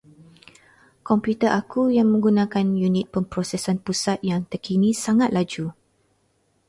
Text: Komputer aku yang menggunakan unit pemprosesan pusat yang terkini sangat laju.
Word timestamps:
Komputer 1.07 1.49
aku 1.59 1.81
yang 1.97 2.07
menggunakan 2.13 2.65
unit 2.87 3.05
pemprosesan 3.13 3.77
pusat 3.85 4.17
yang 4.29 4.41
terkini 4.51 4.89
sangat 5.03 5.29
laju. 5.37 5.65